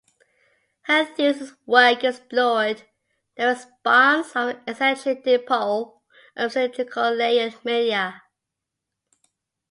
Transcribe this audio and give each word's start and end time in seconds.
Her 0.85 1.05
thesis 1.05 1.51
work 1.67 2.03
explored 2.03 2.81
the 3.37 3.45
response 3.45 4.35
of 4.35 4.49
an 4.49 4.61
eccentric 4.65 5.23
dipole 5.23 6.01
in 6.35 6.49
cylindrical 6.49 7.13
layered 7.13 7.63
media. 7.63 8.23